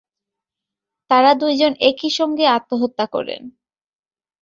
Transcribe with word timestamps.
তারা 1.11 1.31
দুই 1.33 1.53
জন 1.57 1.73
একই 1.81 2.09
সঙ্গে 2.09 2.45
আত্মহত্যা 2.47 3.05
করেন। 3.05 3.41